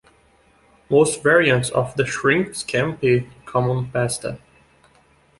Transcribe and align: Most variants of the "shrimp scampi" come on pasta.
Most 0.89 1.21
variants 1.21 1.69
of 1.69 1.95
the 1.95 2.07
"shrimp 2.07 2.53
scampi" 2.55 3.29
come 3.45 3.69
on 3.69 3.91
pasta. 3.91 4.39